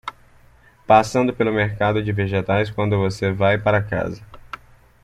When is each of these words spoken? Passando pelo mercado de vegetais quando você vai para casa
Passando 0.87 1.31
pelo 1.31 1.53
mercado 1.53 2.01
de 2.01 2.11
vegetais 2.11 2.71
quando 2.71 2.97
você 2.97 3.31
vai 3.31 3.59
para 3.59 3.83
casa 3.83 4.19